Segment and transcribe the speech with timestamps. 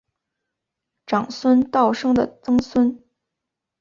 [1.05, 3.03] 长孙道生的曾孙。